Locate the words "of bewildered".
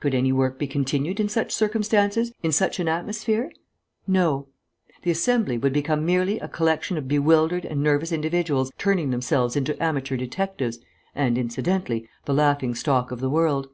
6.96-7.66